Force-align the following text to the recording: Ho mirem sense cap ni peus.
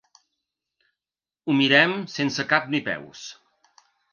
Ho 1.49 1.57
mirem 1.61 1.93
sense 2.17 2.47
cap 2.55 2.69
ni 2.73 2.85
peus. 2.89 3.25